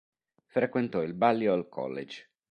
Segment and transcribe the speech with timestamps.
[0.47, 2.31] Frequentò il Balliol College.